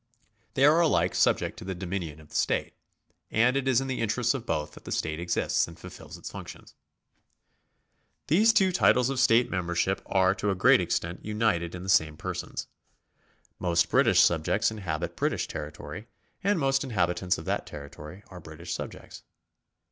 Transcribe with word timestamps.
They 0.55 0.65
are 0.65 0.79
alike 0.79 1.13
subject 1.13 1.59
to 1.59 1.63
the 1.63 1.75
dominion 1.75 2.19
of 2.19 2.29
the 2.29 2.35
state, 2.35 2.73
and 3.29 3.55
it 3.55 3.67
is 3.67 3.81
in 3.81 3.85
the 3.85 4.01
interests 4.01 4.33
of 4.33 4.47
both 4.47 4.71
that 4.71 4.83
the 4.83 4.91
state 4.91 5.19
exists 5.19 5.67
and 5.67 5.77
fulfils 5.77 6.17
its 6.17 6.31
functions. 6.31 6.73
These 8.25 8.51
two 8.51 8.71
titles 8.71 9.11
of 9.11 9.19
state 9.19 9.51
membership 9.51 10.01
are 10.07 10.33
to 10.33 10.49
a 10.49 10.55
great 10.55 10.81
extent 10.81 11.23
united 11.23 11.75
in 11.75 11.83
the 11.83 11.87
same 11.87 12.17
persons. 12.17 12.65
Most 13.59 13.89
British 13.91 14.21
subjects 14.21 14.71
inhabit 14.71 15.15
British 15.15 15.47
territory, 15.47 16.07
and 16.43 16.57
most 16.59 16.83
inhabitants 16.83 17.37
of 17.37 17.45
that 17.45 17.67
territory 17.67 18.23
are 18.29 18.39
British 18.39 18.73
subjects. 18.73 19.21